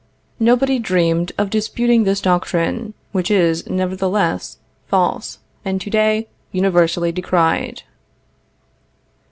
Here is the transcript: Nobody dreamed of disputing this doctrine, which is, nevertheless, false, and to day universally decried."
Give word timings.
Nobody 0.39 0.79
dreamed 0.79 1.31
of 1.37 1.51
disputing 1.51 2.05
this 2.05 2.21
doctrine, 2.21 2.95
which 3.11 3.29
is, 3.29 3.69
nevertheless, 3.69 4.57
false, 4.87 5.37
and 5.63 5.79
to 5.79 5.91
day 5.91 6.27
universally 6.51 7.11
decried." 7.11 7.83